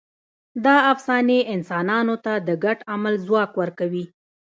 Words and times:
دا 0.65 0.75
افسانې 0.93 1.39
انسانانو 1.53 2.15
ته 2.25 2.33
د 2.47 2.49
ګډ 2.63 2.77
عمل 2.93 3.15
ځواک 3.25 3.51
ورکوي. 3.61 4.05